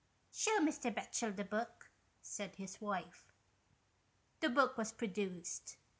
"Shew 0.35 0.57
Mr. 0.61 0.91
Batchel 0.91 1.35
the 1.35 1.43
book," 1.43 1.91
said 2.23 2.55
his 2.55 2.81
wife. 2.81 3.31
The 4.39 4.49
book 4.49 4.75
was 4.75 4.91
produced. 4.91 5.77